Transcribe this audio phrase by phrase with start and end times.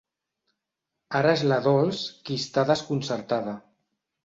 [1.19, 2.01] Ara és la Dols
[2.31, 3.57] qui està desconcertada.